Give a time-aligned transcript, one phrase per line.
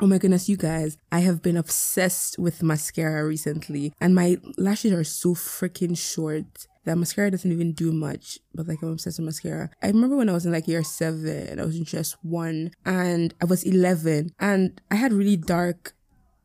[0.00, 4.92] Oh my goodness, you guys, I have been obsessed with mascara recently and my lashes
[4.92, 9.26] are so freaking short that mascara doesn't even do much, but like I'm obsessed with
[9.26, 9.70] mascara.
[9.82, 13.34] I remember when I was in like year seven, I was in just one and
[13.42, 15.94] I was 11 and I had really dark,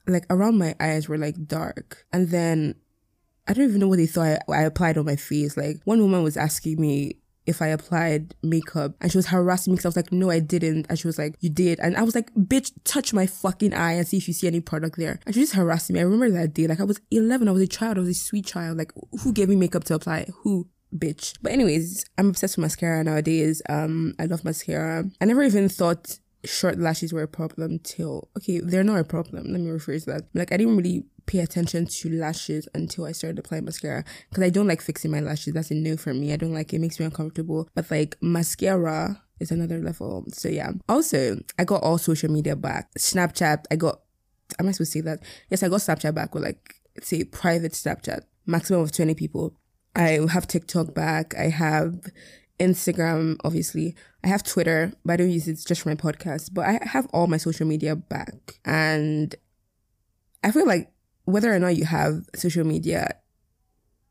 [0.08, 2.08] like around my eyes were like dark.
[2.12, 2.74] And then
[3.48, 5.56] I don't even know what they thought I, I applied on my face.
[5.56, 9.76] Like one woman was asking me, if I applied makeup and she was harassing me
[9.76, 10.86] because I was like, no, I didn't.
[10.90, 11.80] And she was like, you did.
[11.80, 14.62] And I was like, bitch, touch my fucking eye and see if you see any
[14.62, 15.20] product there.
[15.26, 15.99] And she just harassing me.
[15.99, 16.68] I remember that day.
[16.68, 17.48] Like I was 11.
[17.48, 17.98] I was a child.
[17.98, 18.77] I was a sweet child.
[18.77, 20.27] Like who gave me makeup to apply?
[20.41, 20.68] Who?
[20.95, 21.34] Bitch.
[21.41, 23.62] But anyways, I'm obsessed with mascara nowadays.
[23.68, 25.05] Um, I love mascara.
[25.20, 29.46] I never even thought short lashes were a problem till okay they're not a problem
[29.52, 33.40] let me rephrase that like i didn't really pay attention to lashes until I started
[33.40, 35.54] applying mascara because I don't like fixing my lashes.
[35.54, 36.34] That's a no for me.
[36.34, 36.80] I don't like it.
[36.80, 37.70] makes me uncomfortable.
[37.76, 40.26] But like mascara is another level.
[40.29, 40.71] So yeah.
[40.90, 42.94] Also, I got all social media back.
[42.96, 43.99] Snapchat, I got
[44.60, 45.20] am I supposed to say that?
[45.49, 49.55] Yes, I got Snapchat back with like say private Snapchat, maximum of 20 people.
[49.96, 51.35] I have TikTok back.
[51.38, 52.05] I have
[52.60, 53.96] Instagram, obviously.
[54.24, 56.54] I have Twitter, but I don't use it just for my podcast.
[56.54, 58.60] But I have all my social media back.
[58.66, 59.35] And
[60.44, 60.93] I feel like
[61.26, 63.16] whether or not you have social media,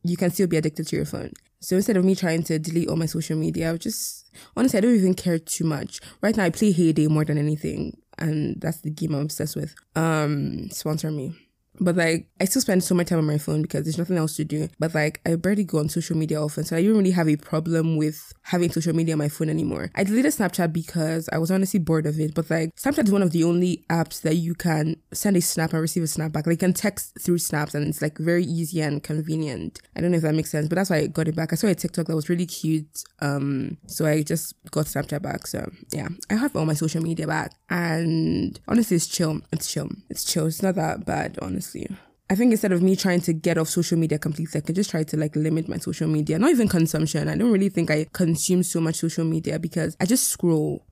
[0.03, 1.33] you can still be addicted to your phone.
[1.61, 4.81] So instead of me trying to delete all my social media, I just honestly I
[4.81, 6.01] don't even care too much.
[6.21, 9.55] Right now I play Hay Day more than anything, and that's the game I'm obsessed
[9.55, 9.75] with.
[9.95, 11.37] Um, sponsor me.
[11.81, 14.37] But like, I still spend so much time on my phone because there's nothing else
[14.37, 14.69] to do.
[14.79, 16.65] But like, I barely go on social media often.
[16.65, 19.91] So I don't really have a problem with having social media on my phone anymore.
[19.95, 22.35] I deleted Snapchat because I was honestly bored of it.
[22.35, 25.73] But like, Snapchat is one of the only apps that you can send a snap
[25.73, 26.47] and receive a snap back.
[26.47, 29.81] Like, you can text through snaps and it's like very easy and convenient.
[29.97, 31.53] I don't know if that makes sense, but that's why I got it back.
[31.53, 33.03] I saw a TikTok that was really cute.
[33.21, 35.47] Um, so I just got Snapchat back.
[35.47, 37.53] So yeah, I have all my social media back.
[37.71, 39.41] And honestly, it's chill.
[39.53, 39.89] It's chill.
[40.11, 40.47] It's chill.
[40.47, 41.97] It's not that bad, honestly honestly.
[42.31, 44.91] I think instead of me trying to get off social media completely, I can just
[44.91, 46.39] try to like limit my social media.
[46.39, 47.29] Not even consumption.
[47.29, 50.87] I don't really think I consume so much social media because I just scroll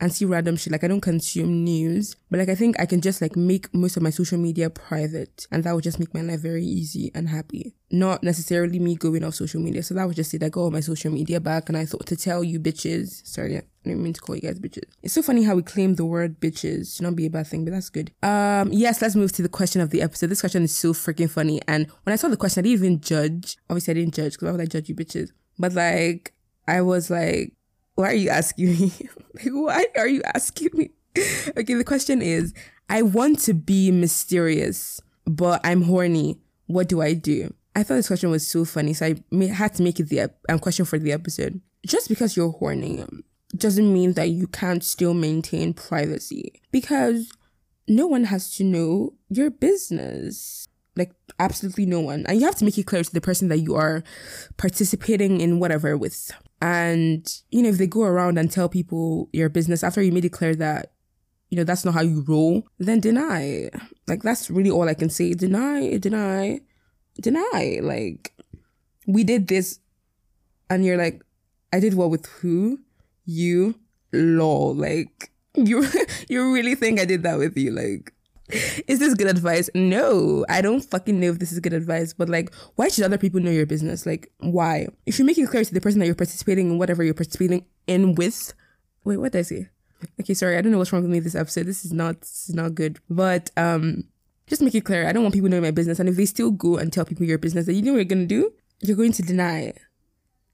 [0.00, 0.72] and see random shit.
[0.72, 3.96] Like I don't consume news, but like I think I can just like make most
[3.96, 7.28] of my social media private and that would just make my life very easy and
[7.28, 7.74] happy.
[7.90, 9.82] Not necessarily me going off social media.
[9.82, 12.06] So that would just say I got all my social media back and I thought
[12.06, 13.26] to tell you bitches.
[13.26, 14.84] Sorry, I didn't mean to call you guys bitches.
[15.02, 16.96] It's so funny how we claim the word bitches.
[16.96, 18.12] Should not be a bad thing, but that's good.
[18.22, 20.28] Um, yes, let's move to the question of the episode.
[20.28, 21.60] This question is so freaking funny.
[21.68, 23.56] And when I saw the question, I didn't even judge.
[23.68, 25.30] Obviously I didn't judge because why would I judge you bitches?
[25.58, 26.32] But like,
[26.66, 27.54] I was like,
[28.00, 28.92] why are you asking me?
[29.50, 30.90] why are you asking me?
[31.56, 32.54] okay, the question is
[32.88, 36.38] I want to be mysterious, but I'm horny.
[36.66, 37.52] What do I do?
[37.76, 40.58] I thought this question was so funny, so I had to make it the um,
[40.58, 41.60] question for the episode.
[41.86, 43.04] Just because you're horny
[43.56, 47.30] doesn't mean that you can't still maintain privacy because
[47.88, 50.66] no one has to know your business.
[50.96, 52.26] Like, absolutely no one.
[52.26, 54.02] And you have to make it clear to the person that you are
[54.56, 56.30] participating in whatever with.
[56.60, 60.26] And, you know, if they go around and tell people your business after you made
[60.26, 60.92] it clear that,
[61.48, 63.70] you know, that's not how you roll, then deny.
[64.06, 65.34] Like, that's really all I can say.
[65.34, 66.60] Deny, deny,
[67.20, 67.80] deny.
[67.82, 68.32] Like,
[69.06, 69.80] we did this,
[70.68, 71.22] and you're like,
[71.72, 72.80] I did what with who?
[73.24, 73.74] You?
[74.12, 74.74] Lol.
[74.74, 75.86] Like, you,
[76.28, 77.72] you really think I did that with you?
[77.72, 78.12] Like,
[78.86, 79.70] is this good advice?
[79.74, 83.18] No, I don't fucking know if this is good advice, but like, why should other
[83.18, 84.06] people know your business?
[84.06, 84.88] Like, why?
[85.06, 88.14] If you're making clear to the person that you're participating in whatever you're participating in
[88.14, 88.54] with,
[89.04, 89.68] wait, what did I say?
[90.20, 91.66] Okay, sorry, I don't know what's wrong with me this episode.
[91.66, 92.98] This is not, this is not good.
[93.08, 94.04] But, um,
[94.50, 95.06] just make it clear.
[95.06, 96.00] I don't want people knowing my business.
[96.00, 98.18] And if they still go and tell people your business that you know what you're
[98.18, 99.78] to do, you're going to deny it.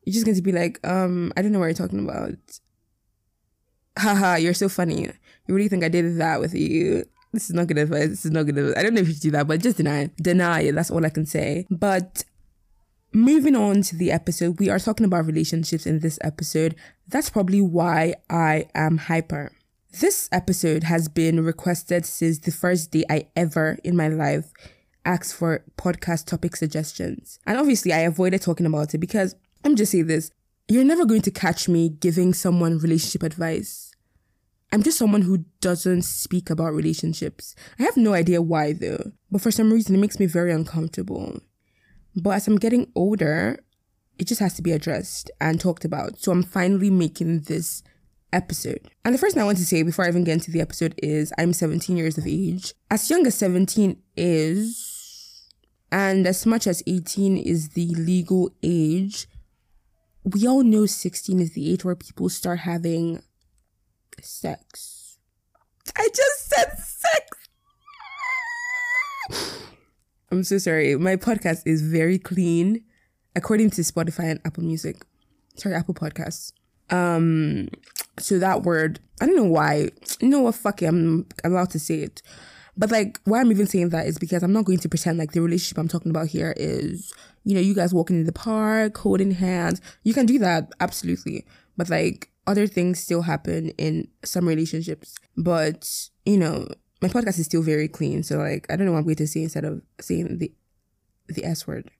[0.04, 2.34] You're just going to be like, um, I don't know what you're talking about.
[3.98, 5.08] Haha, you're so funny.
[5.46, 7.06] You really think I did that with you?
[7.32, 8.08] This is not good advice.
[8.08, 8.74] This is not good advice.
[8.76, 10.10] I don't know if you should do that, but just deny.
[10.20, 10.74] Deny it.
[10.74, 11.66] That's all I can say.
[11.70, 12.24] But
[13.12, 16.76] moving on to the episode, we are talking about relationships in this episode.
[17.08, 19.52] That's probably why I am hyper.
[20.00, 24.52] This episode has been requested since the first day I ever in my life
[25.04, 27.38] asked for podcast topic suggestions.
[27.46, 29.34] And obviously, I avoided talking about it because
[29.64, 30.30] I'm just saying this
[30.68, 33.92] you're never going to catch me giving someone relationship advice.
[34.72, 37.54] I'm just someone who doesn't speak about relationships.
[37.78, 41.40] I have no idea why though, but for some reason it makes me very uncomfortable.
[42.14, 43.58] But as I'm getting older,
[44.18, 46.18] it just has to be addressed and talked about.
[46.20, 47.82] So I'm finally making this
[48.32, 48.80] episode.
[49.04, 50.94] And the first thing I want to say before I even get into the episode
[51.02, 52.74] is I'm 17 years of age.
[52.90, 55.48] As young as 17 is,
[55.92, 59.28] and as much as 18 is the legal age,
[60.24, 63.22] we all know 16 is the age where people start having
[64.22, 65.18] sex.
[65.96, 67.36] I just said sex.
[70.30, 70.96] I'm so sorry.
[70.96, 72.84] My podcast is very clean,
[73.34, 75.04] according to Spotify and Apple Music.
[75.56, 76.52] Sorry, Apple Podcasts.
[76.90, 77.68] Um,
[78.18, 79.90] so that word, I don't know why.
[80.20, 80.54] You know what?
[80.56, 80.86] Fuck it.
[80.86, 82.22] I'm, I'm allowed to say it.
[82.76, 85.32] But like, why I'm even saying that is because I'm not going to pretend like
[85.32, 87.12] the relationship I'm talking about here is,
[87.44, 89.80] you know, you guys walking in the park, holding hands.
[90.02, 91.46] You can do that, absolutely.
[91.76, 95.16] But like, other things still happen in some relationships.
[95.36, 96.66] But, you know,
[97.02, 98.22] my podcast is still very clean.
[98.22, 100.52] So like, I don't know what I'm going to say instead of saying the,
[101.28, 101.90] the S word.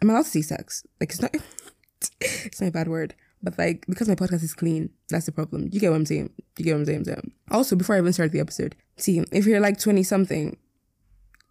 [0.00, 0.84] I'm allowed to say sex.
[1.00, 1.34] Like, it's not,
[2.20, 3.14] it's not a bad word.
[3.42, 5.68] But like, because my podcast is clean, that's the problem.
[5.72, 6.30] You get what I'm saying?
[6.58, 7.04] You get what I'm saying?
[7.04, 10.56] So, also, before I even start the episode, see, if you're like 20 something,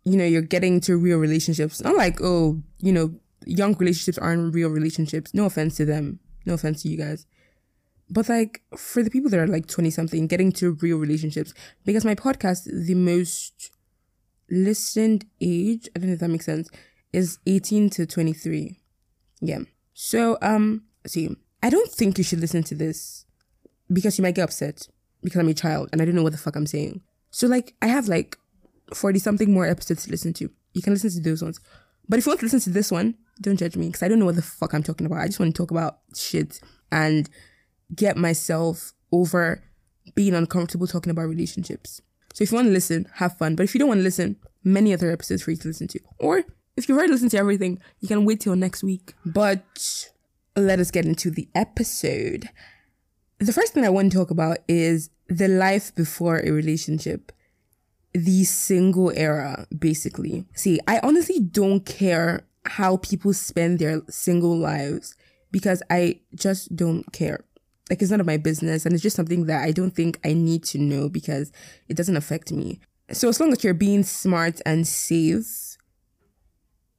[0.04, 1.82] you know, you're getting to real relationships.
[1.82, 3.14] Not like, oh, you know,
[3.46, 5.34] young relationships aren't real relationships.
[5.34, 6.20] No offense to them.
[6.46, 7.26] No offense to you guys.
[8.10, 11.54] But like, for the people that are like 20 something, getting to real relationships,
[11.86, 13.72] because my podcast, the most
[14.50, 16.70] listened age, I don't know if that makes sense,
[17.12, 18.80] is 18 to 23.
[19.42, 19.60] Yeah.
[19.94, 23.26] So, um, see, I don't think you should listen to this
[23.92, 24.88] because you might get upset
[25.24, 27.02] because I'm a child and I don't know what the fuck I'm saying.
[27.30, 28.38] So like I have like
[28.94, 30.50] 40 something more episodes to listen to.
[30.74, 31.60] You can listen to those ones.
[32.08, 34.20] But if you want to listen to this one, don't judge me because I don't
[34.20, 35.20] know what the fuck I'm talking about.
[35.20, 36.62] I just want to talk about shit
[36.92, 37.30] and
[37.96, 39.64] get myself over
[40.16, 42.02] being uncomfortable talking about relationships.
[42.34, 43.56] So if you want to listen, have fun.
[43.56, 46.00] But if you don't want to listen, many other episodes for you to listen to.
[46.20, 46.44] Or
[46.76, 49.16] if you've already listened to everything, you can wait till next week.
[49.26, 50.10] But
[50.56, 52.50] let us get into the episode.
[53.40, 57.32] The first thing I want to talk about is the life before a relationship.
[58.14, 60.46] The single era, basically.
[60.54, 65.16] See, I honestly don't care how people spend their single lives
[65.52, 67.44] because I just don't care.
[67.90, 68.86] Like, it's none of my business.
[68.86, 71.52] And it's just something that I don't think I need to know because
[71.88, 72.80] it doesn't affect me.
[73.12, 75.78] So, as long as you're being smart and safe,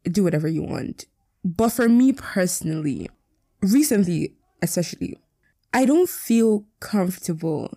[0.05, 1.05] do whatever you want.
[1.45, 3.09] But for me personally,
[3.61, 5.19] recently, especially,
[5.73, 7.77] I don't feel comfortable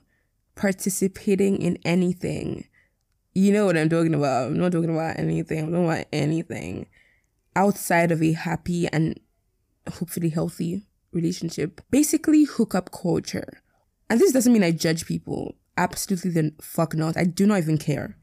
[0.56, 2.66] participating in anything.
[3.34, 4.48] You know what I'm talking about.
[4.48, 5.60] I'm not talking about anything.
[5.60, 6.88] I'm not about anything
[7.56, 9.20] outside of a happy and
[9.92, 11.82] hopefully healthy relationship.
[11.90, 13.62] Basically, hookup culture.
[14.10, 15.56] And this doesn't mean I judge people.
[15.78, 17.18] Absolutely, the fuck not.
[17.18, 18.18] I do not even care.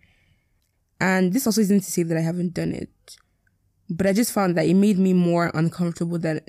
[1.00, 3.16] And this also isn't to say that I haven't done it.
[3.88, 6.40] But I just found that it made me more uncomfortable than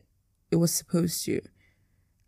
[0.51, 1.41] it was supposed to.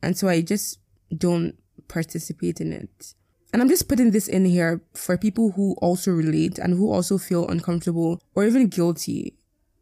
[0.02, 0.80] And so I just
[1.16, 1.56] don't
[1.88, 3.14] participate in it.
[3.54, 7.18] And I'm just putting this in here for people who also relate and who also
[7.18, 9.36] feel uncomfortable or even guilty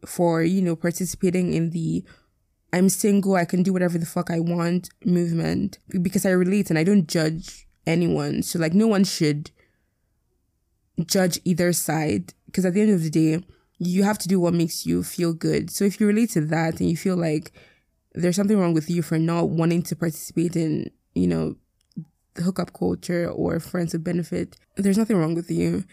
[0.05, 2.03] for, you know, participating in the
[2.71, 6.77] I'm single, I can do whatever the fuck I want movement because I relate and
[6.77, 8.44] I don't judge anyone.
[8.44, 9.51] So, like, no one should
[11.06, 13.44] judge either side because at the end of the day,
[13.80, 15.71] you have to do what makes you feel good.
[15.71, 17.51] So, if you relate to that and you feel like
[18.13, 21.56] there's something wrong with you for not wanting to participate in, you know,
[22.36, 24.57] the hookup culture or friends with benefit.
[24.77, 25.83] There's nothing wrong with you.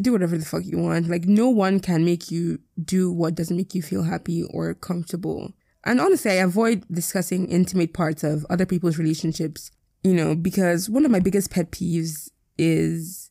[0.00, 1.08] Do whatever the fuck you want.
[1.08, 5.52] Like, no one can make you do what doesn't make you feel happy or comfortable.
[5.84, 9.70] And honestly, I avoid discussing intimate parts of other people's relationships,
[10.02, 13.30] you know, because one of my biggest pet peeves is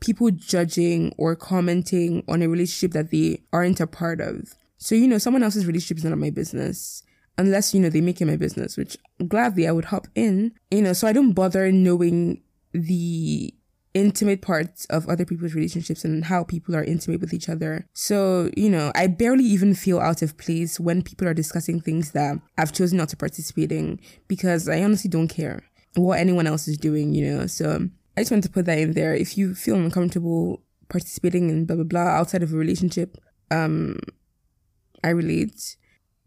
[0.00, 4.54] people judging or commenting on a relationship that they aren't a part of.
[4.76, 7.02] So, you know, someone else's relationship is of my business
[7.38, 8.96] unless, you know, they make it my business, which
[9.26, 12.42] gladly I would hop in, you know, so I don't bother knowing
[12.72, 13.54] the
[13.94, 17.86] intimate parts of other people's relationships and how people are intimate with each other.
[17.94, 22.10] So, you know, I barely even feel out of place when people are discussing things
[22.10, 25.62] that I've chosen not to participate in because I honestly don't care
[25.94, 27.46] what anyone else is doing, you know.
[27.46, 29.14] So I just want to put that in there.
[29.14, 33.16] If you feel uncomfortable participating in blah blah blah outside of a relationship,
[33.50, 33.98] um
[35.04, 35.76] I relate.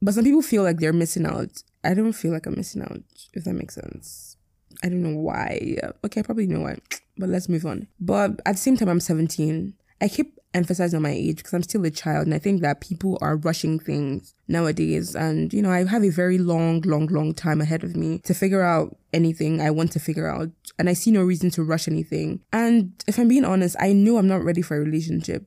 [0.01, 1.63] But some people feel like they're missing out.
[1.83, 3.01] I don't feel like I'm missing out,
[3.33, 4.36] if that makes sense.
[4.83, 5.77] I don't know why.
[6.05, 6.77] Okay, I probably know why,
[7.17, 7.87] but let's move on.
[7.99, 9.73] But at the same time, I'm 17.
[9.99, 12.81] I keep emphasizing on my age because I'm still a child, and I think that
[12.81, 15.15] people are rushing things nowadays.
[15.15, 18.33] And, you know, I have a very long, long, long time ahead of me to
[18.33, 20.49] figure out anything I want to figure out.
[20.77, 22.41] And I see no reason to rush anything.
[22.53, 25.45] And if I'm being honest, I know I'm not ready for a relationship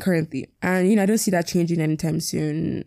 [0.00, 0.48] currently.
[0.62, 2.84] And, you know, I don't see that changing anytime soon.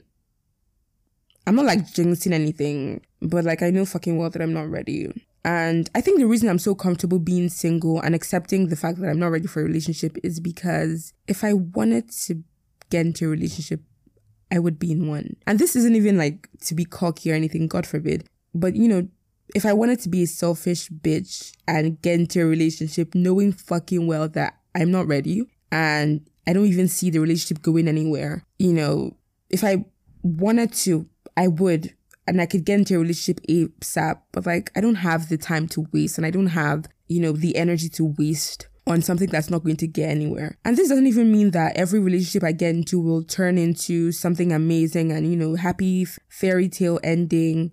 [1.47, 5.13] I'm not like jinxing anything, but like I know fucking well that I'm not ready.
[5.45, 9.07] And I think the reason I'm so comfortable being single and accepting the fact that
[9.07, 12.43] I'm not ready for a relationship is because if I wanted to
[12.89, 13.81] get into a relationship,
[14.51, 15.35] I would be in one.
[15.45, 18.27] And this isn't even like to be cocky or anything, God forbid.
[18.55, 19.07] But you know,
[19.53, 24.07] if I wanted to be a selfish bitch and get into a relationship knowing fucking
[24.07, 28.43] well that I'm not ready and I don't even see the relationship going anywhere.
[28.57, 29.17] You know,
[29.51, 29.85] if I
[30.23, 31.93] wanted to, I would,
[32.27, 35.67] and I could get into a relationship ASAP, but like I don't have the time
[35.69, 39.49] to waste and I don't have, you know, the energy to waste on something that's
[39.49, 40.57] not going to get anywhere.
[40.63, 44.51] And this doesn't even mean that every relationship I get into will turn into something
[44.51, 47.71] amazing and, you know, happy fairy tale ending.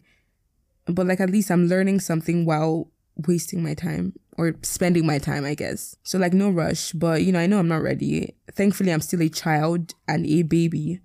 [0.87, 2.91] But like at least I'm learning something while
[3.27, 5.97] wasting my time or spending my time, I guess.
[6.03, 8.35] So like no rush, but you know, I know I'm not ready.
[8.53, 11.01] Thankfully, I'm still a child and a baby.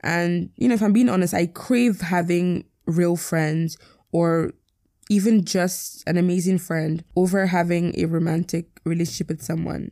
[0.00, 3.76] And you know, if I'm being honest, I crave having real friends
[4.12, 4.52] or
[5.08, 9.90] even just an amazing friend over having a romantic relationship with someone.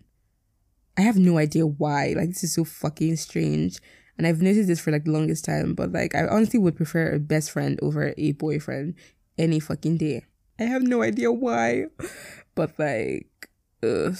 [0.96, 2.14] I have no idea why.
[2.16, 3.80] Like this is so fucking strange.
[4.16, 7.12] And I've noticed this for like the longest time, but like I honestly would prefer
[7.12, 8.94] a best friend over a boyfriend
[9.36, 10.24] any fucking day.
[10.58, 11.86] I have no idea why.
[12.56, 13.50] But like
[13.82, 14.16] ugh,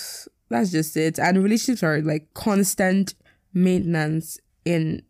[0.48, 1.20] that's just it.
[1.20, 3.14] And relationships are like constant
[3.52, 5.02] maintenance in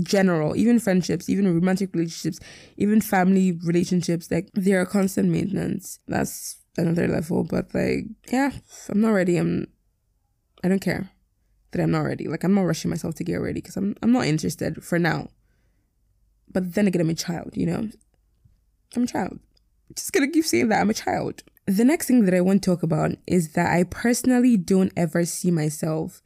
[0.00, 2.40] general, even friendships, even romantic relationships,
[2.76, 5.98] even family relationships, like they're a constant maintenance.
[6.08, 7.44] That's another level.
[7.44, 8.50] But like, yeah,
[8.88, 9.36] I'm not ready.
[9.36, 9.66] I'm
[10.62, 11.10] I don't care
[11.72, 12.28] that I'm not ready.
[12.28, 15.28] Like I'm not rushing myself to get ready because I'm I'm not interested for now.
[16.52, 17.88] But then again, I'm a child, you know?
[18.96, 19.38] I'm a child.
[19.94, 21.42] just gonna keep saying that I'm a child.
[21.66, 25.24] The next thing that I want to talk about is that I personally don't ever
[25.24, 26.22] see myself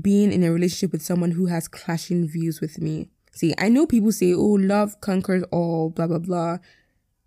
[0.00, 3.08] being in a relationship with someone who has clashing views with me.
[3.32, 6.58] See, I know people say, oh, love conquers all, blah, blah, blah.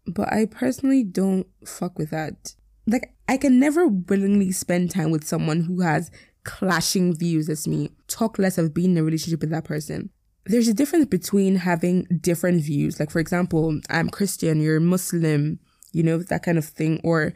[0.05, 2.55] But I personally don't fuck with that.
[2.85, 6.11] Like, I can never willingly spend time with someone who has
[6.43, 10.09] clashing views as me, talk less of being in a relationship with that person.
[10.45, 12.99] There's a difference between having different views.
[12.99, 15.59] Like, for example, I'm Christian, you're Muslim,
[15.93, 16.99] you know, that kind of thing.
[17.03, 17.33] Or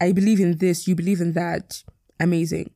[0.00, 1.82] I believe in this, you believe in that.
[2.20, 2.70] Amazing.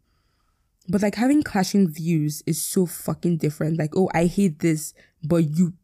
[0.91, 3.79] But like having clashing views is so fucking different.
[3.79, 4.93] Like, oh, I hate this,
[5.23, 5.75] but you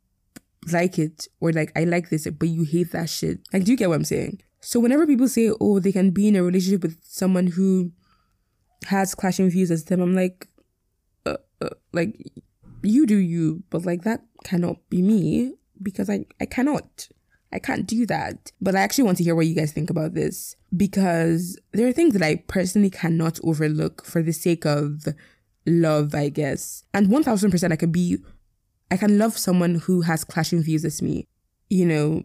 [0.73, 1.29] like it.
[1.39, 3.39] Or like, I like this, but you hate that shit.
[3.53, 4.43] Like, do you get what I'm saying?
[4.61, 7.93] So whenever people say, oh, they can be in a relationship with someone who
[8.87, 10.49] has clashing views as them, I'm like,
[11.25, 12.17] uh, uh, like,
[12.83, 17.09] you do you, but like that cannot be me because I, I cannot.
[17.57, 18.53] I can't do that.
[18.61, 21.93] But I actually want to hear what you guys think about this because there are
[21.93, 25.05] things that I personally cannot overlook for the sake of
[25.65, 26.85] love, I guess.
[26.93, 28.19] And 1000% I can be,
[28.91, 31.27] I can love someone who has clashing views as me,
[31.71, 32.25] you know,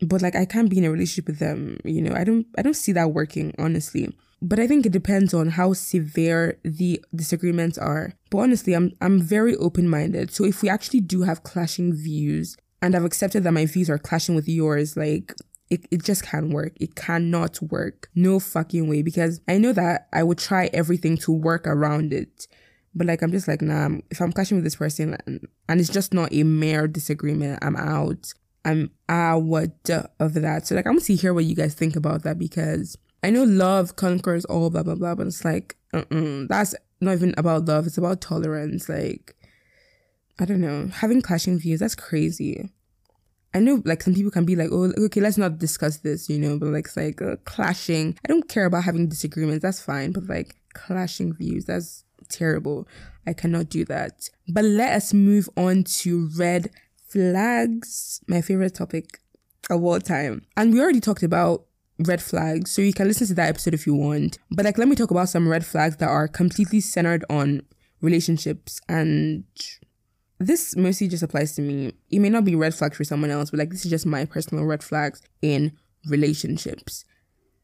[0.00, 2.62] but like I can't be in a relationship with them, you know, I don't, I
[2.62, 4.12] don't see that working, honestly.
[4.44, 8.14] But I think it depends on how severe the disagreements are.
[8.28, 10.34] But honestly, I'm I'm very open-minded.
[10.34, 13.98] So if we actually do have clashing views, and I've accepted that my views are
[13.98, 14.96] clashing with yours.
[14.96, 15.32] Like,
[15.70, 16.72] it, it just can't work.
[16.80, 18.10] It cannot work.
[18.14, 19.02] No fucking way.
[19.02, 22.48] Because I know that I would try everything to work around it.
[22.94, 25.48] But like, I'm just like, nah, if I'm clashing with this person and,
[25.80, 28.34] it's just not a mere disagreement, I'm out.
[28.66, 29.88] I'm out
[30.20, 30.66] of that.
[30.66, 33.44] So like, I want to hear what you guys think about that because I know
[33.44, 35.14] love conquers all, blah, blah, blah.
[35.14, 37.86] But it's like, that's not even about love.
[37.86, 38.90] It's about tolerance.
[38.90, 39.36] Like,
[40.38, 42.70] I don't know, having clashing views, that's crazy.
[43.54, 46.38] I know like some people can be like, oh, okay, let's not discuss this, you
[46.38, 48.18] know, but like it's like uh, clashing.
[48.24, 52.88] I don't care about having disagreements, that's fine, but like clashing views, that's terrible.
[53.26, 54.30] I cannot do that.
[54.48, 56.70] But let us move on to red
[57.08, 59.20] flags, my favorite topic
[59.70, 60.46] of all time.
[60.56, 61.66] And we already talked about
[61.98, 64.38] red flags, so you can listen to that episode if you want.
[64.50, 67.62] But like, let me talk about some red flags that are completely centered on
[68.00, 69.44] relationships and
[70.46, 71.92] this mostly just applies to me.
[72.10, 74.24] It may not be red flags for someone else, but like this is just my
[74.24, 75.72] personal red flags in
[76.08, 77.04] relationships.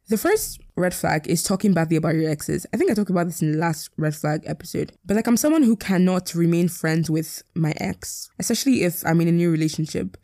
[0.08, 2.66] The first red flag is talking badly about your exes.
[2.72, 4.92] I think I talked about this in the last red flag episode.
[5.04, 9.28] But like I'm someone who cannot remain friends with my ex, especially if I'm in
[9.28, 10.16] a new relationship.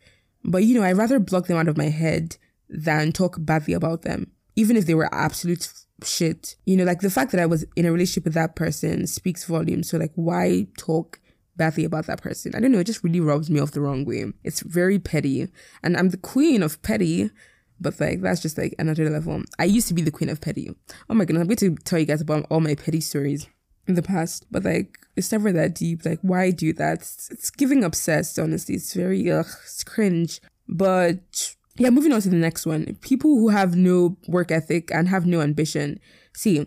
[0.43, 4.01] But you know, I'd rather block them out of my head than talk badly about
[4.01, 5.71] them, even if they were absolute
[6.03, 6.55] shit.
[6.65, 9.43] You know, like the fact that I was in a relationship with that person speaks
[9.43, 9.89] volumes.
[9.89, 11.19] So like why talk
[11.57, 12.53] badly about that person.
[12.55, 14.25] I don't know, it just really rubs me off the wrong way.
[14.43, 15.47] It's very petty.
[15.83, 17.31] And I'm the queen of petty,
[17.79, 19.43] but like that's just like another level.
[19.59, 20.69] I used to be the queen of petty.
[21.09, 23.47] Oh my goodness, I'm going to tell you guys about all my petty stories
[23.87, 24.45] in the past.
[24.51, 26.05] But like it's never that deep.
[26.05, 26.99] Like why do that?
[26.99, 28.75] It's, it's giving obsessed, honestly.
[28.75, 30.41] It's very ugh, it's cringe.
[30.67, 32.97] But yeah, moving on to the next one.
[33.01, 35.99] People who have no work ethic and have no ambition.
[36.33, 36.65] See,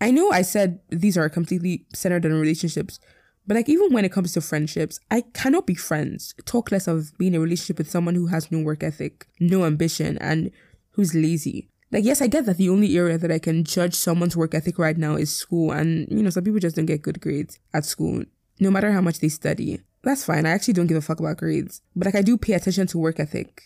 [0.00, 3.00] I know I said these are completely centered on relationships,
[3.48, 6.34] but like even when it comes to friendships, I cannot be friends.
[6.44, 9.64] Talk less of being in a relationship with someone who has no work ethic, no
[9.64, 10.52] ambition, and
[10.90, 11.70] who's lazy.
[11.90, 14.78] Like, yes, I get that the only area that I can judge someone's work ethic
[14.78, 15.72] right now is school.
[15.72, 18.24] And, you know, some people just don't get good grades at school,
[18.60, 19.80] no matter how much they study.
[20.02, 20.44] That's fine.
[20.44, 21.80] I actually don't give a fuck about grades.
[21.96, 23.62] But, like, I do pay attention to work ethic,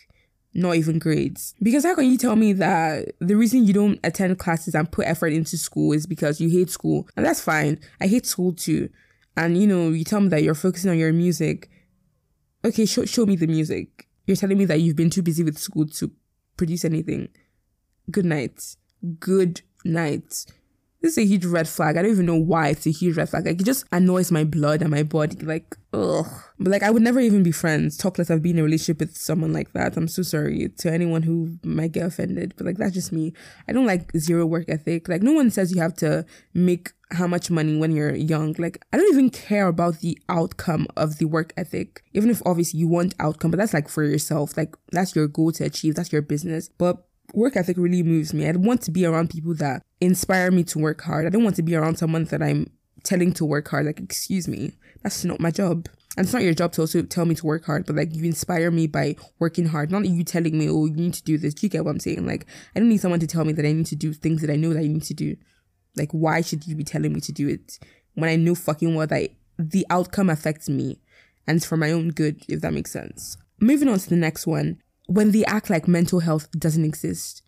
[0.53, 1.53] not even grades.
[1.61, 5.05] Because how can you tell me that the reason you don't attend classes and put
[5.05, 7.09] effort into school is because you hate school?
[7.17, 7.77] And that's fine.
[7.99, 8.89] I hate school too.
[9.35, 11.69] And, you know, you tell me that you're focusing on your music.
[12.63, 14.07] Okay, show, show me the music.
[14.25, 16.11] You're telling me that you've been too busy with school to
[16.55, 17.29] produce anything
[18.11, 18.75] good night.
[19.19, 20.45] Good night.
[21.03, 21.97] This is a huge red flag.
[21.97, 23.45] I don't even know why it's a huge red flag.
[23.45, 25.35] Like it just annoys my blood and my body.
[25.35, 26.25] Like, ugh.
[26.57, 27.97] But like I would never even be friends.
[27.97, 29.97] Talk less of being in a relationship with someone like that.
[29.97, 32.53] I'm so sorry to anyone who might get offended.
[32.55, 33.33] But like that's just me.
[33.67, 35.09] I don't like zero work ethic.
[35.09, 38.55] Like no one says you have to make how much money when you're young.
[38.57, 42.01] Like I don't even care about the outcome of the work ethic.
[42.13, 44.55] Even if obviously you want outcome, but that's like for yourself.
[44.55, 45.95] Like that's your goal to achieve.
[45.95, 46.69] That's your business.
[46.69, 47.03] But
[47.33, 48.47] work ethic really moves me.
[48.47, 51.25] I want to be around people that inspire me to work hard.
[51.25, 52.69] I don't want to be around someone that I'm
[53.03, 53.85] telling to work hard.
[53.85, 55.89] Like, excuse me, that's not my job.
[56.15, 58.23] And it's not your job to also tell me to work hard, but like you
[58.23, 59.91] inspire me by working hard.
[59.91, 61.55] Not you telling me, oh, you need to do this.
[61.55, 62.25] Do you get what I'm saying?
[62.27, 64.51] Like, I don't need someone to tell me that I need to do things that
[64.51, 65.35] I know that I need to do.
[65.97, 67.79] Like, why should you be telling me to do it
[68.13, 70.99] when I know fucking well that the outcome affects me
[71.47, 73.37] and it's for my own good, if that makes sense.
[73.59, 77.41] Moving on to the next one when they act like mental health doesn't exist.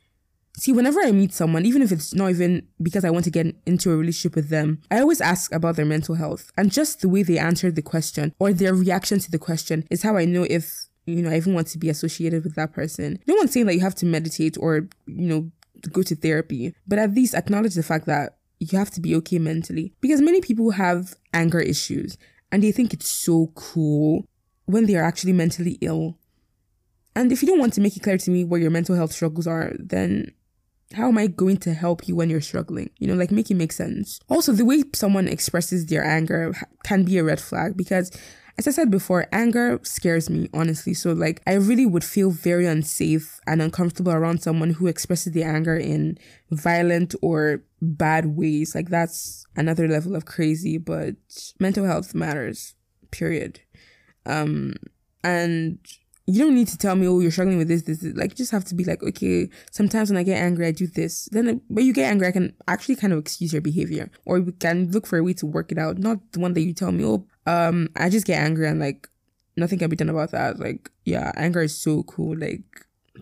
[0.58, 3.56] See, whenever I meet someone, even if it's not even because I want to get
[3.66, 6.52] into a relationship with them, I always ask about their mental health.
[6.58, 10.04] And just the way they answer the question or their reaction to the question is
[10.04, 13.20] how I know if, you know, I even want to be associated with that person.
[13.28, 15.52] No one's saying that you have to meditate or, you know,
[15.92, 19.40] go to therapy, but at least acknowledge the fact that you have to be okay
[19.40, 19.94] mentally.
[20.00, 22.18] Because many people have anger issues
[22.52, 24.26] and they think it's so cool
[24.66, 26.18] when they are actually mentally ill
[27.16, 29.12] and if you don't want to make it clear to me where your mental health
[29.12, 30.32] struggles are, then
[30.94, 32.90] how am I going to help you when you're struggling?
[32.98, 34.20] You know, like make it make sense.
[34.30, 38.12] Also, the way someone expresses their anger can be a red flag because
[38.58, 40.94] as I said before, anger scares me, honestly.
[40.94, 45.54] So, like, I really would feel very unsafe and uncomfortable around someone who expresses their
[45.54, 46.18] anger in
[46.52, 48.74] violent or bad ways.
[48.74, 51.16] Like, that's another level of crazy, but
[51.60, 52.76] mental health matters,
[53.12, 53.60] period.
[54.26, 54.76] Um,
[55.22, 55.80] and
[56.28, 58.16] you don't need to tell me, oh, you're struggling with this, this, this.
[58.16, 60.88] Like, you just have to be like, okay, sometimes when I get angry, I do
[60.88, 61.30] this.
[61.32, 64.52] Then, when you get angry, I can actually kind of excuse your behavior, or we
[64.54, 66.00] can look for a way to work it out.
[66.00, 69.08] Not the one that you tell me, oh, um, I just get angry and like
[69.56, 70.60] nothing can be done about that.
[70.60, 72.36] Like, yeah, anger is so cool.
[72.38, 72.64] Like,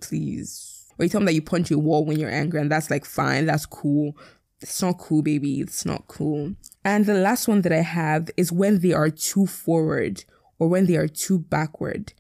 [0.02, 0.86] please.
[0.98, 3.04] Or you tell me that you punch a wall when you're angry, and that's like
[3.04, 4.18] fine, that's cool.
[4.62, 5.60] It's not cool, baby.
[5.60, 6.56] It's not cool.
[6.86, 10.24] And the last one that I have is when they are too forward
[10.58, 12.14] or when they are too backward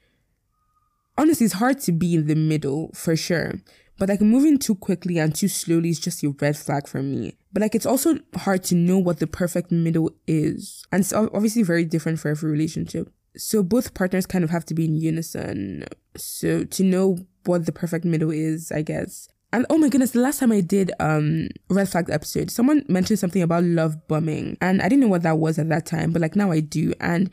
[1.17, 3.61] honestly, it's hard to be in the middle for sure.
[3.97, 7.37] But like moving too quickly and too slowly is just a red flag for me.
[7.51, 10.83] But like it's also hard to know what the perfect middle is.
[10.91, 13.11] And it's obviously very different for every relationship.
[13.37, 15.85] So both partners kind of have to be in unison.
[16.17, 19.29] So to know what the perfect middle is, I guess.
[19.51, 23.19] And oh my goodness, the last time I did um red flag episode, someone mentioned
[23.19, 24.57] something about love bombing.
[24.59, 26.93] And I didn't know what that was at that time, but like now I do.
[26.99, 27.29] And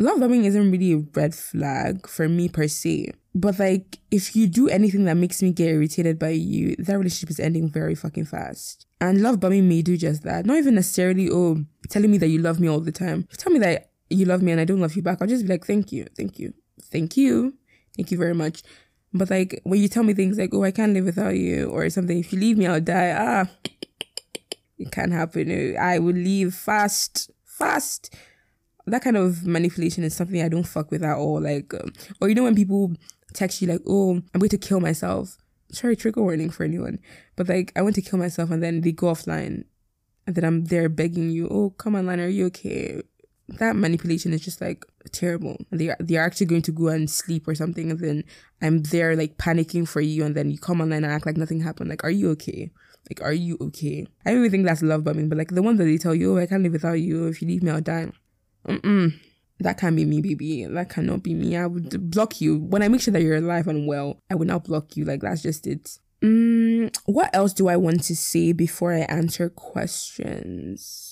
[0.00, 3.12] love bombing isn't really a red flag for me per se.
[3.34, 7.30] But like, if you do anything that makes me get irritated by you, that relationship
[7.30, 8.86] is ending very fucking fast.
[9.00, 10.46] And love bombing may do just that.
[10.46, 13.26] Not even necessarily, oh, telling me that you love me all the time.
[13.30, 15.28] If you tell me that you love me and I don't love you back, I'll
[15.28, 16.52] just be like, thank you, thank you,
[16.84, 17.54] thank you,
[17.96, 18.62] thank you very much.
[19.12, 21.88] But like, when you tell me things like, oh, I can't live without you, or
[21.90, 23.50] something, if you leave me, I'll die, ah,
[24.78, 25.76] it can't happen.
[25.78, 28.14] I will leave fast, fast
[28.86, 31.40] that kind of manipulation is something I don't fuck with at all.
[31.40, 32.92] Like, um, or you know when people
[33.32, 35.36] text you like, "Oh, I'm going to kill myself."
[35.72, 36.98] Sorry, trigger warning for anyone.
[37.36, 39.64] But like, I want to kill myself, and then they go offline,
[40.26, 43.02] and then I'm there begging you, "Oh, come online, are you okay?"
[43.58, 45.56] That manipulation is just like terrible.
[45.70, 48.24] They are they are actually going to go and sleep or something, and then
[48.62, 51.60] I'm there like panicking for you, and then you come online and act like nothing
[51.60, 51.90] happened.
[51.90, 52.70] Like, are you okay?
[53.08, 54.06] Like, are you okay?
[54.24, 56.34] I don't even think that's love bombing, but like the one that they tell you,
[56.34, 57.26] "Oh, I can't live without you.
[57.26, 58.12] If you leave me, I'll die."
[58.66, 59.18] Mm-mm.
[59.60, 60.64] That can't be me, baby.
[60.64, 61.56] That cannot be me.
[61.56, 62.58] I would block you.
[62.58, 65.04] When I make sure that you're alive and well, I would not block you.
[65.04, 65.98] Like, that's just it.
[66.22, 71.09] Mm, what else do I want to say before I answer questions?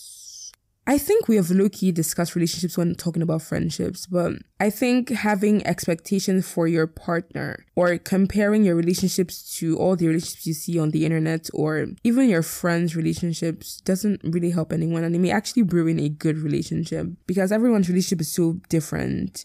[0.88, 5.10] I think we have low key discussed relationships when talking about friendships, but I think
[5.10, 10.78] having expectations for your partner or comparing your relationships to all the relationships you see
[10.78, 15.30] on the internet or even your friends' relationships doesn't really help anyone and it may
[15.30, 19.44] actually ruin a good relationship because everyone's relationship is so different.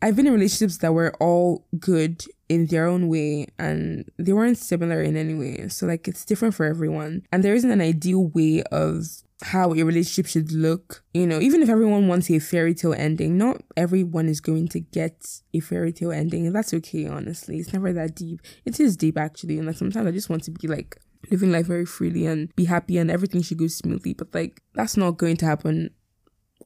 [0.00, 4.58] I've been in relationships that were all good in their own way and they weren't
[4.58, 5.66] similar in any way.
[5.70, 7.22] So like it's different for everyone.
[7.32, 11.02] And there isn't an ideal way of how a relationship should look.
[11.14, 14.80] You know, even if everyone wants a fairy tale ending, not everyone is going to
[14.80, 16.46] get a fairy tale ending.
[16.46, 17.58] And that's okay, honestly.
[17.58, 18.40] It's never that deep.
[18.64, 19.58] It is deep actually.
[19.58, 20.96] And like sometimes I just want to be like
[21.30, 24.14] living life very freely and be happy and everything should go smoothly.
[24.14, 25.90] But like that's not going to happen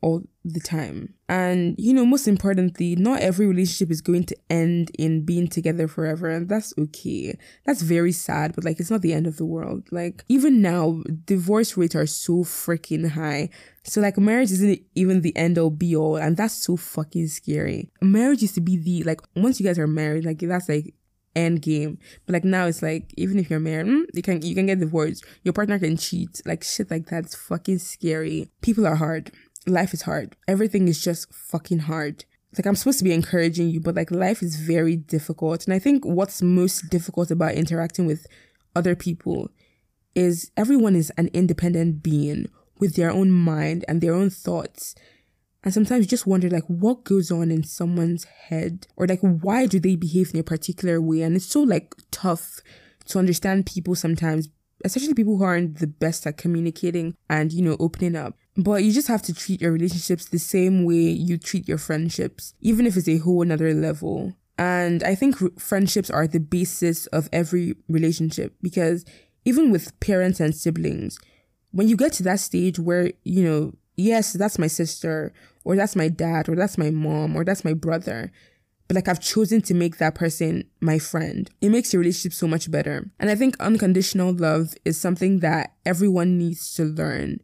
[0.03, 1.15] all the time.
[1.29, 5.89] And, you know, most importantly, not every relationship is going to end in being together
[5.89, 6.29] forever.
[6.29, 7.39] And that's okay.
[7.65, 9.85] That's very sad, but like, it's not the end of the world.
[9.91, 13.51] Like, even now, divorce rates are so freaking high.
[13.85, 16.17] So, like, marriage isn't even the end all be all.
[16.17, 17.91] And that's so fucking scary.
[18.03, 20.95] Marriage used to be the, like, once you guys are married, like, that's like,
[21.35, 21.99] end game.
[22.27, 24.81] But like now it's like even if you're married, mm, you can you can get
[24.81, 25.25] divorced.
[25.45, 26.43] Your partner can cheat.
[26.45, 28.51] Like shit like that's fucking scary.
[28.61, 29.33] People are hard
[29.67, 30.37] life is hard.
[30.49, 32.25] Everything is just fucking hard.
[32.57, 35.65] Like I'm supposed to be encouraging you, but like life is very difficult.
[35.65, 38.27] And I think what's most difficult about interacting with
[38.77, 39.51] other people
[40.15, 42.47] is everyone is an independent being
[42.79, 44.95] with their own mind and their own thoughts.
[45.65, 49.67] And sometimes you just wonder like what goes on in someone's head or like why
[49.67, 51.23] do they behave in a particular way?
[51.23, 52.61] And it's so like tough
[53.07, 54.49] to understand people sometimes,
[54.85, 58.35] especially people who aren't the best at communicating and, you know, opening up.
[58.57, 62.55] But you just have to treat your relationships the same way you treat your friendships,
[62.61, 64.35] even if it's a whole another level.
[64.59, 69.05] And I think r- friendships are the basis of every relationship because
[69.45, 71.19] even with parents and siblings,
[71.71, 75.33] when you get to that stage where, you know, yes, that's my sister,
[75.65, 78.31] or that's my dad, or that's my mom, or that's my brother,
[78.93, 81.49] but like I've chosen to make that person my friend.
[81.63, 83.11] It makes your relationship so much better.
[83.19, 87.41] And I think unconditional love is something that everyone needs to learn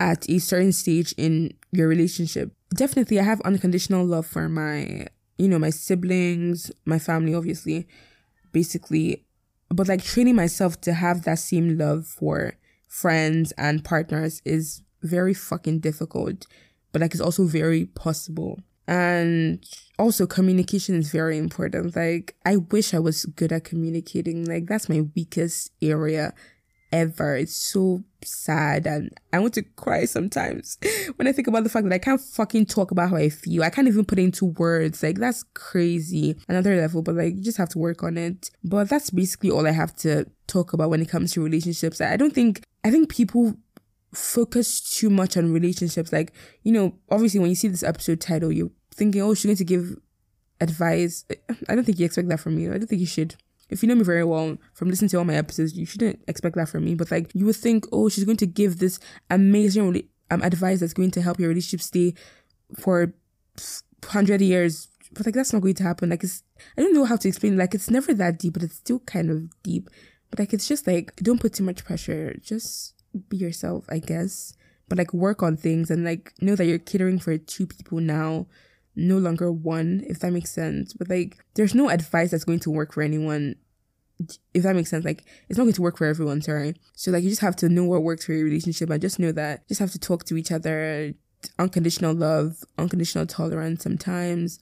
[0.00, 2.50] at a certain stage in your relationship.
[2.74, 5.06] Definitely, I have unconditional love for my,
[5.38, 7.86] you know, my siblings, my family, obviously,
[8.50, 9.24] basically.
[9.68, 12.54] But like training myself to have that same love for
[12.88, 16.48] friends and partners is very fucking difficult,
[16.90, 18.58] but like it's also very possible.
[18.86, 19.64] And
[19.98, 21.94] also, communication is very important.
[21.94, 24.44] Like, I wish I was good at communicating.
[24.44, 26.34] Like, that's my weakest area
[26.92, 27.36] ever.
[27.36, 30.78] It's so sad and I want to cry sometimes
[31.16, 33.64] when I think about the fact that I can't fucking talk about how I feel.
[33.64, 35.02] I can't even put into words.
[35.02, 36.36] Like that's crazy.
[36.48, 38.50] Another level, but like you just have to work on it.
[38.62, 42.00] But that's basically all I have to talk about when it comes to relationships.
[42.00, 43.56] I don't think I think people
[44.14, 46.12] focus too much on relationships.
[46.12, 49.56] Like, you know, obviously when you see this episode title, you're thinking, oh, she's going
[49.56, 49.96] to give
[50.60, 51.24] advice.
[51.68, 52.68] I don't think you expect that from me.
[52.68, 53.36] I don't think you should
[53.72, 56.56] if you know me very well from listening to all my episodes, you shouldn't expect
[56.56, 56.94] that from me.
[56.94, 60.92] But like you would think, oh, she's going to give this amazing um, advice that's
[60.92, 62.14] going to help your relationship stay
[62.78, 63.14] for
[64.04, 64.88] hundred years.
[65.12, 66.10] But like that's not going to happen.
[66.10, 66.42] Like it's
[66.76, 67.56] I don't know how to explain.
[67.56, 69.88] Like it's never that deep, but it's still kind of deep.
[70.28, 72.36] But like it's just like don't put too much pressure.
[72.42, 74.54] Just be yourself, I guess.
[74.88, 78.46] But like work on things and like know that you're catering for two people now
[78.94, 80.92] no longer one, if that makes sense.
[80.92, 83.56] But like, there's no advice that's going to work for anyone,
[84.52, 85.04] if that makes sense.
[85.04, 86.74] Like, it's not going to work for everyone, sorry.
[86.94, 89.32] So like, you just have to know what works for your relationship and just know
[89.32, 89.66] that.
[89.68, 91.14] Just have to talk to each other.
[91.58, 94.60] Unconditional love, unconditional tolerance sometimes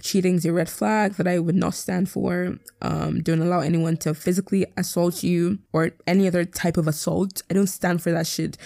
[0.00, 2.58] cheating is a red flag that I would not stand for.
[2.80, 7.42] Um, don't allow anyone to physically assault you or any other type of assault.
[7.50, 8.56] I don't stand for that shit.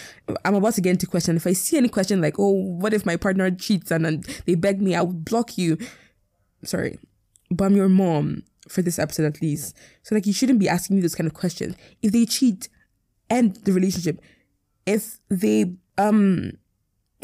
[0.45, 1.37] I'm about to get into question.
[1.37, 4.55] If I see any question like, oh, what if my partner cheats and, and they
[4.55, 5.79] beg me, I will block you.
[6.65, 6.99] Sorry,
[7.51, 9.77] but I'm your mom for this episode at least.
[10.03, 11.77] So like, you shouldn't be asking me those kind of questions.
[12.03, 12.69] If they cheat,
[13.31, 14.21] end the relationship.
[14.87, 16.53] If they um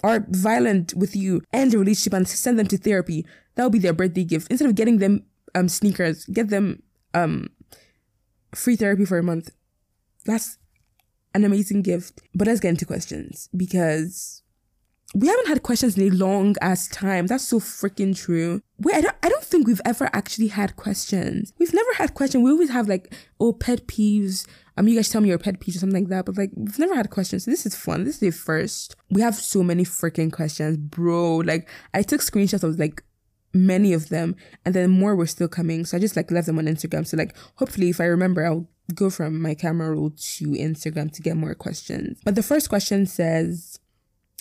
[0.05, 3.27] are violent with you, end the relationship and send them to therapy
[3.59, 4.47] that will be their birthday gift.
[4.51, 5.25] Instead of getting them
[5.57, 6.81] um sneakers, get them
[7.12, 7.49] um
[8.55, 9.51] free therapy for a month.
[10.25, 10.59] That's
[11.35, 12.23] an amazing gift.
[12.35, 14.42] But let's get into questions because
[15.14, 17.27] we haven't had questions in a long ass time.
[17.27, 18.61] That's so freaking true.
[18.79, 21.53] Wait, I don't, I don't think we've ever actually had questions.
[21.59, 22.44] We've never had questions.
[22.44, 24.47] We always have like, oh, pet peeves.
[24.77, 26.27] Um, you guys tell me your pet peeves or something like that.
[26.27, 27.44] But like, we've never had questions.
[27.44, 28.05] So this is fun.
[28.05, 28.94] This is the first.
[29.11, 31.37] We have so many freaking questions, bro.
[31.38, 33.03] Like, I took screenshots of like
[33.52, 35.84] many of them and then more were still coming.
[35.84, 37.06] So i just like left them on instagram.
[37.06, 41.22] So like hopefully if i remember i'll go from my camera roll to instagram to
[41.22, 42.20] get more questions.
[42.24, 43.78] But the first question says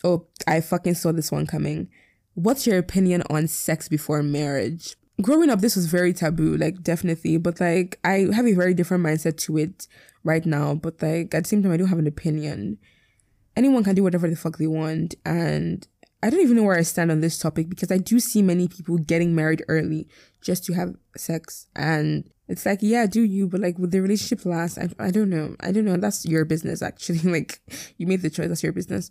[0.04, 1.90] oh i fucking saw this one coming.
[2.34, 4.96] What's your opinion on sex before marriage?
[5.22, 7.38] Growing up this was very taboo like definitely.
[7.38, 9.88] But like i have a very different mindset to it
[10.24, 10.76] right now.
[10.76, 12.78] But like at the same time i don't have an opinion.
[13.56, 15.16] Anyone can do whatever the fuck they want.
[15.26, 15.88] And
[16.28, 18.68] I don't even know where I stand on this topic because I do see many
[18.68, 20.10] people getting married early
[20.42, 21.68] just to have sex.
[21.74, 24.78] And it's like, yeah, do you, but like, would the relationship last?
[24.78, 25.56] I, I don't know.
[25.62, 25.96] I don't know.
[25.96, 27.20] That's your business, actually.
[27.24, 27.62] like,
[27.96, 28.50] you made the choice.
[28.50, 29.10] That's your business.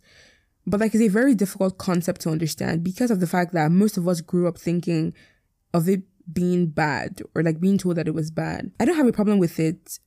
[0.67, 3.97] But like, it's a very difficult concept to understand because of the fact that most
[3.97, 5.15] of us grew up thinking
[5.73, 8.73] of it being bad or like being told that it was bad.
[8.79, 10.01] I don't have a problem with it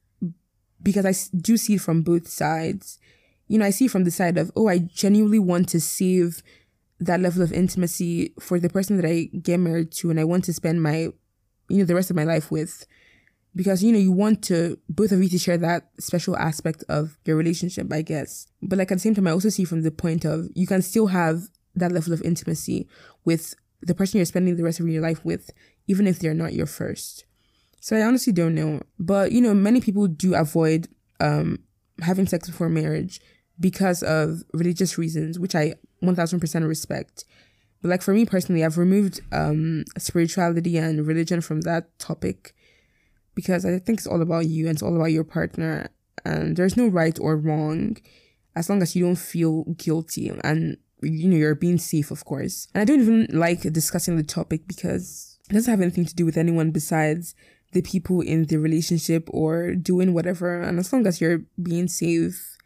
[0.84, 3.00] because I do see it from both sides.
[3.48, 6.44] You know, I see from the side of, oh, I genuinely want to save
[7.00, 10.44] that level of intimacy for the person that I get married to and I want
[10.46, 11.10] to spend my,
[11.70, 12.86] you know, the rest of my life with.
[13.56, 17.18] Because, you know, you want to, both of you to share that special aspect of
[17.26, 18.48] your relationship, I guess.
[18.62, 20.82] But like at the same time, I also see from the point of you can
[20.82, 22.88] still have that level of intimacy
[23.26, 25.50] with the person you're spending the rest of your life with,
[25.88, 27.26] even if they're not your first.
[27.80, 28.82] So I honestly don't know.
[29.00, 30.88] But, you know, many people do avoid
[31.20, 31.60] um,
[32.02, 33.20] having sex before marriage
[33.60, 37.26] because of religious reasons, which I 1000% respect.
[37.82, 42.54] But like for me personally, I've removed um, spirituality and religion from that topic
[43.36, 45.90] because I think it's all about you and it's all about your partner.
[46.26, 47.98] And there's no right or wrong
[48.56, 52.68] as long as you don't feel guilty and you know you're being safe, of course.
[52.74, 56.26] And I don't even like discussing the topic because it doesn't have anything to do
[56.26, 57.36] with anyone besides
[57.72, 60.62] the people in the relationship or doing whatever.
[60.62, 62.58] And as long as you're being safe,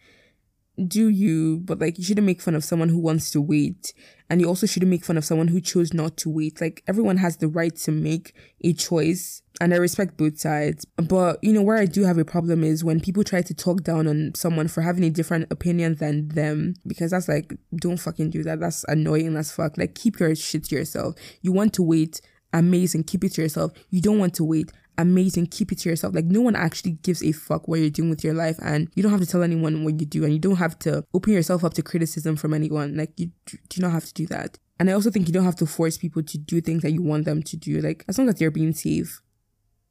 [0.88, 3.94] do you, but like you shouldn't make fun of someone who wants to wait.
[4.30, 6.60] And you also shouldn't make fun of someone who chose not to wait.
[6.60, 9.42] Like everyone has the right to make a choice.
[9.62, 10.86] And I respect both sides.
[10.96, 13.84] But you know, where I do have a problem is when people try to talk
[13.84, 16.74] down on someone for having a different opinion than them.
[16.88, 18.60] Because that's like, don't fucking do that.
[18.60, 19.78] That's annoying as fuck.
[19.78, 21.16] Like keep your shit to yourself.
[21.42, 22.20] You want to wait
[22.54, 23.04] amazing.
[23.04, 23.74] Keep it to yourself.
[23.90, 25.48] You don't want to wait amazing.
[25.48, 26.16] Keep it to yourself.
[26.16, 29.04] Like no one actually gives a fuck what you're doing with your life, and you
[29.04, 31.64] don't have to tell anyone what you do, and you don't have to open yourself
[31.64, 32.96] up to criticism from anyone.
[32.96, 33.32] Like you
[33.70, 34.58] do not have to do that.
[34.80, 37.02] And I also think you don't have to force people to do things that you
[37.02, 37.80] want them to do.
[37.80, 39.22] Like as long as they're being safe,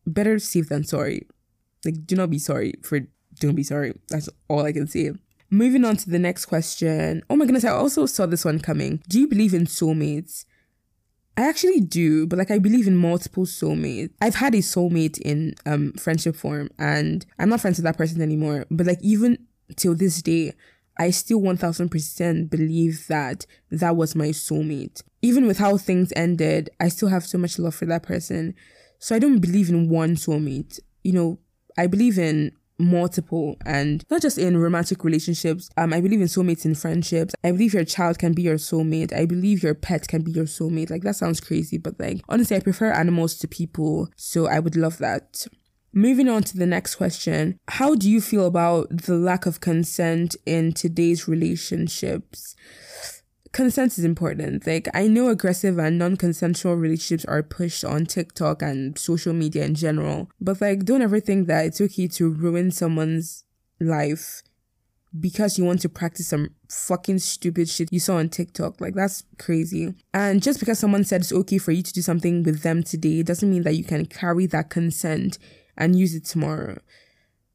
[0.07, 1.27] better safe than sorry.
[1.85, 3.01] Like do not be sorry for
[3.39, 3.95] don't be sorry.
[4.09, 5.13] That's all I can say.
[5.51, 7.23] Moving on to the next question.
[7.29, 9.03] Oh my goodness, I also saw this one coming.
[9.09, 10.45] Do you believe in soulmates?
[11.37, 14.11] I actually do, but like I believe in multiple soulmates.
[14.21, 18.21] I've had a soulmate in um friendship form and I'm not friends with that person
[18.21, 18.67] anymore.
[18.71, 19.39] But like even
[19.77, 20.53] till this day,
[20.99, 25.03] I still 1000% believe that that was my soulmate.
[25.23, 28.55] Even with how things ended, I still have so much love for that person.
[28.99, 30.81] So I don't believe in one soulmate.
[31.03, 31.39] You know,
[31.79, 35.71] I believe in multiple and not just in romantic relationships.
[35.77, 37.35] Um, I believe in soulmates in friendships.
[37.45, 39.13] I believe your child can be your soulmate.
[39.13, 40.91] I believe your pet can be your soulmate.
[40.91, 44.77] Like that sounds crazy, but like honestly, I prefer animals to people, so I would
[44.77, 45.47] love that.
[45.95, 47.59] Moving on to the next question.
[47.69, 52.57] How do you feel about the lack of consent in today's relationships?
[53.53, 54.67] Consent is important.
[54.67, 59.75] Like I know aggressive and non-consensual relationships are pushed on TikTok and social media in
[59.75, 63.45] general, but like don't ever think that it's okay to ruin someone's
[63.81, 64.43] life
[65.19, 68.81] because you want to practice some fucking stupid shit you saw on TikTok.
[68.81, 69.95] Like that's crazy.
[70.15, 73.23] And just because someone said it's okay for you to do something with them today
[73.23, 75.39] doesn't mean that you can carry that consent
[75.77, 76.79] and use it tomorrow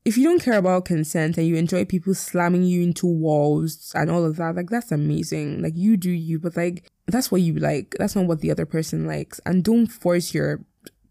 [0.08, 4.10] if you don't care about consent and you enjoy people slamming you into walls and
[4.10, 5.62] all of that, like that's amazing.
[5.62, 7.94] Like you do you, but like that's what you like.
[8.00, 9.42] That's not what the other person likes.
[9.46, 10.62] And don't force your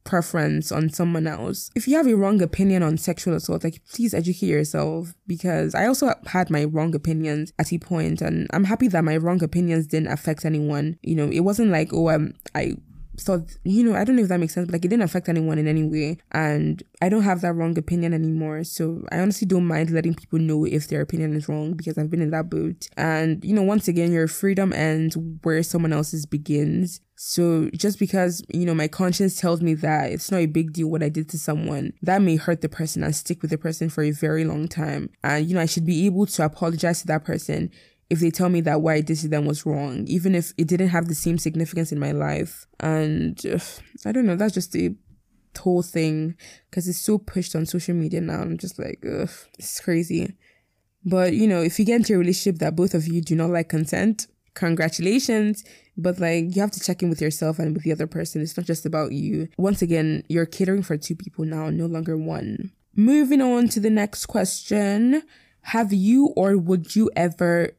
[0.04, 1.70] preference on someone else.
[1.74, 5.86] If you have a wrong opinion on sexual assault, like please educate yourself because I
[5.86, 9.88] also had my wrong opinions at a point and I'm happy that my wrong opinions
[9.88, 10.98] didn't affect anyone.
[11.02, 12.76] You know, it wasn't like, oh, um, I
[13.22, 15.28] thought, you know, I don't know if that makes sense, but like it didn't affect
[15.28, 16.18] anyone in any way.
[16.32, 18.64] And I don't have that wrong opinion anymore.
[18.64, 22.10] So I honestly don't mind letting people know if their opinion is wrong because I've
[22.10, 22.88] been in that boat.
[22.96, 27.00] And, you know, once again, your freedom ends where someone else's begins.
[27.18, 30.88] So just because, you know, my conscience tells me that it's not a big deal
[30.88, 33.88] what I did to someone, that may hurt the person and stick with the person
[33.88, 35.10] for a very long time.
[35.24, 37.70] And, you know, I should be able to apologize to that person
[38.08, 40.68] if they tell me that what I did to them was wrong, even if it
[40.68, 42.66] didn't have the same significance in my life.
[42.78, 43.58] And uh,
[44.04, 44.94] I don't know, that's just the
[45.58, 46.36] whole thing
[46.70, 48.40] because it's so pushed on social media now.
[48.40, 50.36] I'm just like, ugh, it's crazy.
[51.04, 53.50] But you know, if you get into a relationship that both of you do not
[53.50, 55.64] like consent, congratulations.
[55.96, 58.42] But like, you have to check in with yourself and with the other person.
[58.42, 59.48] It's not just about you.
[59.56, 62.72] Once again, you're catering for two people now, no longer one.
[62.94, 65.22] Moving on to the next question.
[65.62, 67.70] Have you or would you ever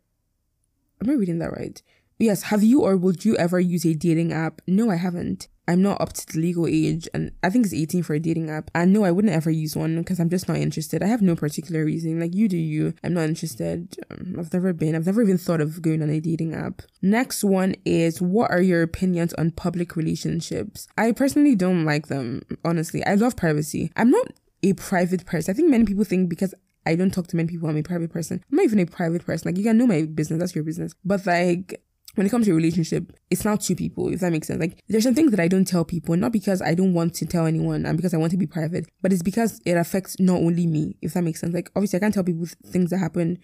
[1.02, 1.82] am I reading that right?
[2.20, 2.44] Yes.
[2.44, 4.62] Have you or would you ever use a dating app?
[4.68, 5.48] No, I haven't.
[5.70, 8.50] I'm not up to the legal age, and I think it's 18 for a dating
[8.50, 8.72] app.
[8.74, 11.04] And no, I wouldn't ever use one because I'm just not interested.
[11.04, 12.22] I have no particular reason.
[12.22, 12.94] Like you do, you.
[13.04, 13.98] I'm not interested.
[14.10, 14.96] Um, I've never been.
[14.96, 16.84] I've never even thought of going on a dating app.
[17.02, 20.88] Next one is what are your opinions on public relationships?
[20.98, 22.44] I personally don't like them.
[22.64, 23.92] Honestly, I love privacy.
[23.98, 24.28] I'm not
[24.64, 25.52] a private person.
[25.52, 26.54] I think many people think because
[26.88, 27.69] I don't talk to many people.
[27.69, 28.43] I'm a private person.
[28.50, 29.50] I'm not even a private person.
[29.50, 30.39] Like you can know my business.
[30.39, 30.93] That's your business.
[31.04, 31.82] But like
[32.17, 34.60] when it comes to a relationship, it's not two people, if that makes sense.
[34.60, 37.28] Like, there's some things that I don't tell people, not because I don't want to
[37.28, 40.38] tell anyone and because I want to be private, but it's because it affects not
[40.38, 41.54] only me, if that makes sense.
[41.54, 43.38] Like, obviously, I can't tell people things that happen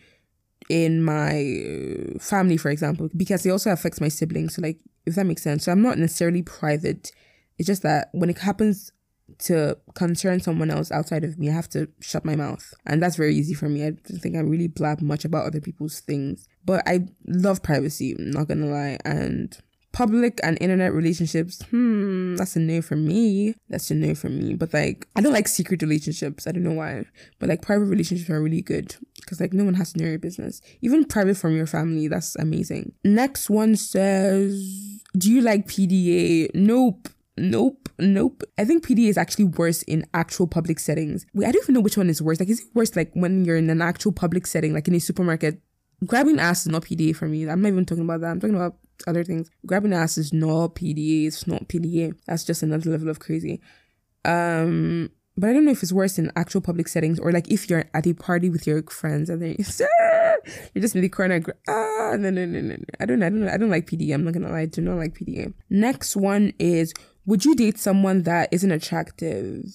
[0.70, 4.56] in my uh, family, for example, because it also affects my siblings.
[4.56, 5.66] So, like, if that makes sense.
[5.66, 7.12] So, I'm not necessarily private.
[7.60, 8.92] It's just that when it happens
[9.40, 12.74] to concern someone else outside of me, I have to shut my mouth.
[12.86, 13.84] And that's very easy for me.
[13.84, 16.48] I don't think I really blab much about other people's things.
[16.66, 18.98] But I love privacy, I'm not gonna lie.
[19.06, 19.58] And
[19.94, 23.56] public and internet relationships, hmm, that's a no for me.
[23.70, 24.56] That's a no for me.
[24.56, 26.46] But like, I don't like secret relationships.
[26.46, 27.06] I don't know why.
[27.40, 30.20] But like, private relationships are really good because like, no one has to know your
[30.20, 30.62] business.
[30.82, 32.94] Even private from your family, that's amazing.
[33.06, 36.50] Next one says, Do you like PDA?
[36.56, 37.08] Nope.
[37.36, 38.44] Nope, nope.
[38.58, 41.26] I think PD is actually worse in actual public settings.
[41.34, 42.40] Wait, I don't even know which one is worse.
[42.40, 45.00] Like, is it worse like when you're in an actual public setting, like in a
[45.00, 45.60] supermarket?
[46.06, 47.48] Grabbing ass is not PDA for me.
[47.48, 48.32] I'm not even talking about that.
[48.32, 48.76] I'm talking about
[49.08, 49.50] other things.
[49.66, 51.28] Grabbing ass is not PDA.
[51.28, 52.14] It's not PDA.
[52.28, 53.62] That's just another level of crazy.
[54.26, 57.70] Um, but I don't know if it's worse in actual public settings or like if
[57.70, 59.56] you're at a party with your friends and then
[60.74, 62.76] you're just in the corner, ah, no, no, no, no.
[63.00, 64.14] I don't, I don't, I don't like PDA.
[64.14, 65.54] I'm not gonna lie, I do not like PDA.
[65.70, 66.94] Next one is
[67.26, 69.66] would you date someone that isn't attractive?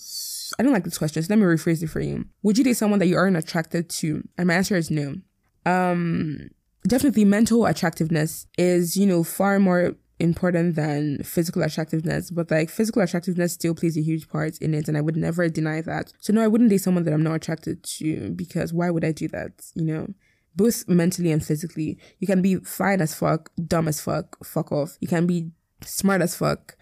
[0.59, 2.27] I don't like this question, so let me rephrase it for you.
[2.43, 4.23] Would you date someone that you aren't attracted to?
[4.37, 5.17] And my answer is no.
[5.67, 6.51] Um,
[6.87, 13.03] definitely mental attractiveness is, you know, far more important than physical attractiveness, but like physical
[13.03, 16.13] attractiveness still plays a huge part in it, and I would never deny that.
[16.21, 19.13] So no, I wouldn't date someone that I'm not attracted to because why would I
[19.13, 19.53] do that?
[19.75, 20.09] You know,
[20.57, 21.99] both mentally and physically.
[22.19, 24.97] You can be fine as fuck, dumb as fuck, fuck off.
[25.01, 25.51] You can be
[25.83, 26.75] smart as fuck,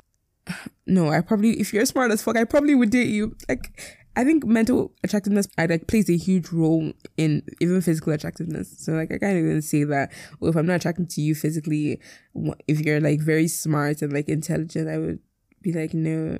[0.87, 3.37] no, I probably if you're smart as fuck, I probably would date you.
[3.49, 8.75] Like I think mental attractiveness I like plays a huge role in even physical attractiveness.
[8.79, 10.13] So like I can't even say that.
[10.41, 12.01] Well, if I'm not attracted to you physically,
[12.67, 15.21] if you're like very smart and like intelligent, I would
[15.61, 16.39] be like no.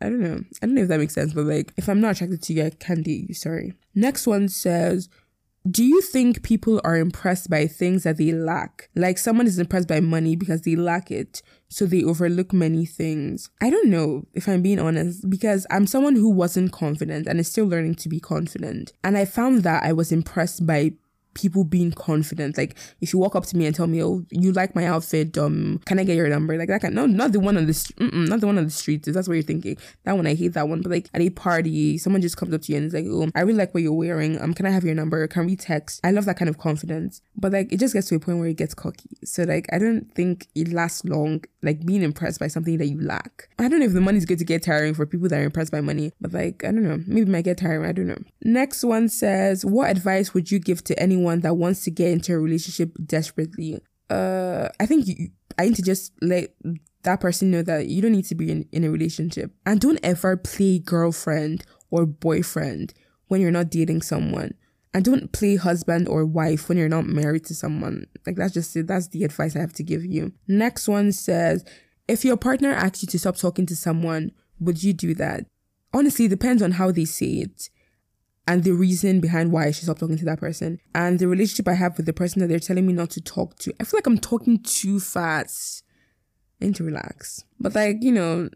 [0.00, 0.42] I don't know.
[0.60, 2.64] I don't know if that makes sense, but like if I'm not attracted to you,
[2.64, 3.34] I can't date you.
[3.34, 3.74] Sorry.
[3.94, 5.08] Next one says
[5.70, 8.90] do you think people are impressed by things that they lack?
[8.94, 13.48] Like someone is impressed by money because they lack it, so they overlook many things.
[13.62, 17.50] I don't know if I'm being honest because I'm someone who wasn't confident and is
[17.50, 18.92] still learning to be confident.
[19.02, 20.92] And I found that I was impressed by
[21.34, 22.56] people being confident.
[22.56, 25.36] Like if you walk up to me and tell me, "Oh, you like my outfit?
[25.38, 26.94] Um, can I get your number?" Like that kind.
[26.94, 29.06] No, not the one on the not the one on the street.
[29.06, 29.76] If that's what you're thinking.
[30.04, 30.80] That one I hate that one.
[30.82, 33.28] But like at a party, someone just comes up to you and is like, "Oh,
[33.34, 34.40] I really like what you're wearing.
[34.40, 35.26] Um, can I have your number?
[35.26, 37.20] Can we text?" I love that kind of confidence.
[37.36, 39.16] But like it just gets to a point where it gets cocky.
[39.24, 41.44] So like I don't think it lasts long.
[41.62, 43.48] Like being impressed by something that you lack.
[43.58, 45.72] I don't know if the money's going to get tiring for people that are impressed
[45.72, 46.12] by money.
[46.20, 47.02] But like I don't know.
[47.06, 47.88] Maybe it might get tiring.
[47.88, 48.18] I don't know.
[48.42, 52.10] Next one says, "What advice would you give to anyone?" Anyone that wants to get
[52.10, 56.54] into a relationship desperately, uh, I think you, I need to just let
[57.02, 59.52] that person know that you don't need to be in, in a relationship.
[59.64, 62.92] And don't ever play girlfriend or boyfriend
[63.28, 64.54] when you're not dating someone.
[64.92, 68.06] And don't play husband or wife when you're not married to someone.
[68.26, 68.86] Like that's just it.
[68.86, 70.32] That's the advice I have to give you.
[70.46, 71.64] Next one says,
[72.06, 75.46] if your partner asks you to stop talking to someone, would you do that?
[75.92, 77.70] Honestly, it depends on how they say it
[78.46, 81.68] and the reason behind why I should stop talking to that person and the relationship
[81.68, 83.72] I have with the person that they're telling me not to talk to.
[83.80, 85.82] I feel like I'm talking too fast.
[86.60, 87.44] I need to relax.
[87.58, 88.50] But like, you know,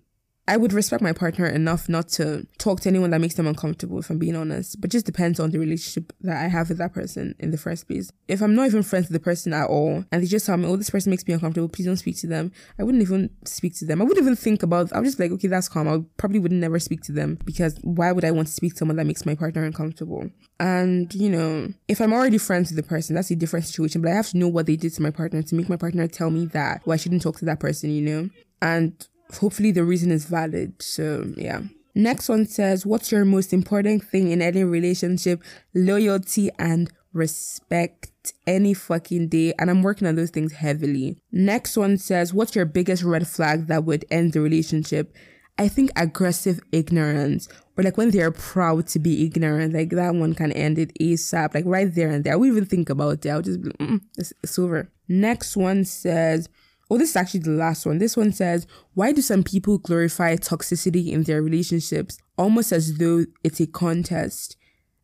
[0.48, 3.98] I would respect my partner enough not to talk to anyone that makes them uncomfortable,
[3.98, 4.80] if I'm being honest.
[4.80, 7.86] But just depends on the relationship that I have with that person in the first
[7.86, 8.10] place.
[8.28, 10.66] If I'm not even friends with the person at all, and they just tell me,
[10.66, 13.76] oh, this person makes me uncomfortable, please don't speak to them, I wouldn't even speak
[13.76, 14.00] to them.
[14.00, 15.86] I wouldn't even think about, I'm just like, okay, that's calm.
[15.86, 18.78] I probably would never speak to them because why would I want to speak to
[18.78, 20.30] someone that makes my partner uncomfortable?
[20.58, 24.10] And, you know, if I'm already friends with the person, that's a different situation, but
[24.10, 26.30] I have to know what they did to my partner to make my partner tell
[26.30, 28.30] me that, well, I shouldn't talk to that person, you know?
[28.62, 30.80] And hopefully the reason is valid.
[30.82, 31.62] So yeah.
[31.94, 35.42] Next one says, What's your most important thing in any relationship?
[35.74, 39.52] Loyalty and respect any fucking day.
[39.58, 41.18] And I'm working on those things heavily.
[41.32, 45.14] Next one says, What's your biggest red flag that would end the relationship?
[45.60, 47.48] I think aggressive ignorance
[47.78, 51.54] or like when they're proud to be ignorant, like that one can end it ASAP,
[51.54, 52.32] like right there and there.
[52.32, 53.30] I wouldn't even think about it.
[53.30, 54.90] I'll just be, mm, it's, it's over.
[55.06, 56.48] Next one says,
[56.90, 57.98] Oh, this is actually the last one.
[57.98, 63.26] This one says, Why do some people glorify toxicity in their relationships almost as though
[63.44, 64.56] it's a contest?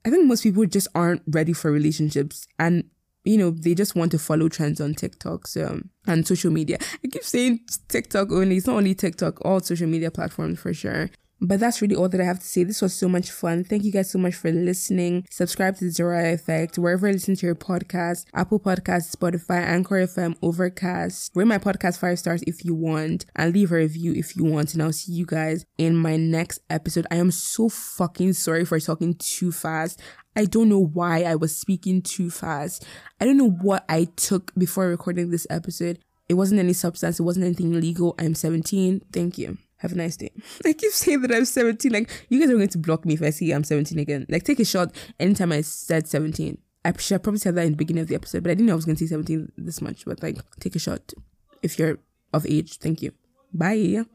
[0.07, 2.85] I think most people just aren't ready for relationships and
[3.25, 6.77] you know, they just want to follow trends on TikTok so, and social media.
[7.03, 8.59] I keep saying TikTok only.
[8.59, 11.09] It's not only TikTok, all social media platforms for sure.
[11.41, 12.65] But that's really all that I have to say.
[12.65, 13.65] This was so much fun.
[13.65, 15.27] Thank you guys so much for listening.
[15.31, 19.97] Subscribe to the Zora Effect wherever you listen to your podcast, Apple Podcasts, Spotify, Anchor
[19.97, 21.33] FM, Overcast.
[21.35, 24.75] Rate my podcast five stars if you want and leave a review if you want.
[24.75, 27.07] And I'll see you guys in my next episode.
[27.11, 30.01] I am so fucking sorry for talking too fast.
[30.37, 32.85] I don't know why I was speaking too fast.
[33.21, 35.99] I don't know what I took before recording this episode.
[36.29, 37.21] It wasn't any substance.
[37.21, 38.15] It wasn't anything illegal.
[38.19, 39.03] I'm 17.
[39.13, 39.59] Thank you.
[39.85, 40.31] Have a nice day.
[40.65, 41.93] I keep saying that I'm 17.
[41.93, 44.25] Like, you guys are going to block me if I see I'm 17 again.
[44.31, 46.57] Like, take a shot anytime I said 17.
[46.87, 48.65] I should have probably said that in the beginning of the episode, but I didn't
[48.65, 50.07] know I was going to say 17 this much.
[50.07, 51.13] But, like, take a shot
[51.63, 51.99] if you're
[52.33, 52.79] of age.
[52.79, 53.13] Thank you.
[53.53, 54.05] Bye.